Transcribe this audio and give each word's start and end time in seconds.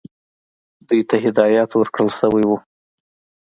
دوی 0.87 1.01
ته 1.09 1.15
هدایت 1.25 1.69
ورکړل 1.75 2.09
شوی 2.19 2.43
وو. 2.47 2.57